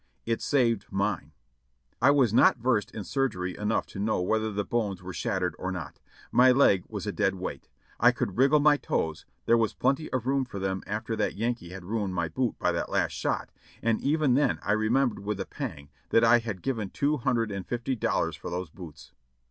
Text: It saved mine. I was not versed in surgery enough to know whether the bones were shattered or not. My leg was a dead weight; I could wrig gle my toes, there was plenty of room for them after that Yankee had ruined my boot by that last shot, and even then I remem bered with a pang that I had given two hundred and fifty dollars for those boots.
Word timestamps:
It 0.25 0.41
saved 0.41 0.87
mine. 0.89 1.31
I 2.01 2.09
was 2.09 2.33
not 2.33 2.57
versed 2.57 2.89
in 2.89 3.03
surgery 3.03 3.55
enough 3.55 3.85
to 3.85 3.99
know 3.99 4.19
whether 4.19 4.51
the 4.51 4.63
bones 4.65 5.03
were 5.03 5.13
shattered 5.13 5.53
or 5.59 5.71
not. 5.71 5.99
My 6.31 6.51
leg 6.51 6.85
was 6.87 7.05
a 7.05 7.11
dead 7.11 7.35
weight; 7.35 7.69
I 7.99 8.11
could 8.11 8.29
wrig 8.35 8.49
gle 8.49 8.59
my 8.59 8.77
toes, 8.77 9.27
there 9.45 9.59
was 9.59 9.75
plenty 9.75 10.11
of 10.11 10.25
room 10.25 10.43
for 10.43 10.57
them 10.57 10.81
after 10.87 11.15
that 11.17 11.35
Yankee 11.35 11.69
had 11.69 11.85
ruined 11.85 12.15
my 12.15 12.29
boot 12.29 12.57
by 12.57 12.71
that 12.71 12.89
last 12.89 13.11
shot, 13.11 13.51
and 13.83 14.01
even 14.01 14.33
then 14.33 14.57
I 14.63 14.73
remem 14.73 15.09
bered 15.11 15.19
with 15.19 15.39
a 15.39 15.45
pang 15.45 15.91
that 16.09 16.23
I 16.23 16.39
had 16.39 16.63
given 16.63 16.89
two 16.89 17.17
hundred 17.17 17.51
and 17.51 17.63
fifty 17.67 17.95
dollars 17.95 18.35
for 18.35 18.49
those 18.49 18.71
boots. 18.71 19.11